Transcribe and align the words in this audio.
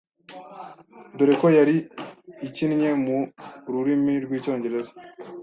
dore 1.17 1.33
ko 1.41 1.47
yari 1.57 1.75
ikinnye 2.47 2.89
mu 3.03 3.17
rurimi 3.71 4.13
rw’Icyongereza. 4.23 4.93